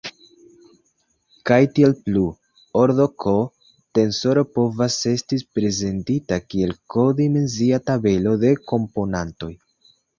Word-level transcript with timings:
Kaj 1.49 1.59
tiel 1.79 1.93
plu: 2.07 2.23
ordo-"k" 2.85 3.35
tensoro 4.01 4.47
povas 4.57 4.99
esti 5.15 5.41
prezentita 5.59 6.43
kiel 6.51 6.77
"k"-dimensia 6.97 7.85
tabelo 7.89 8.39
de 8.47 8.57
komponantoj. 8.75 9.57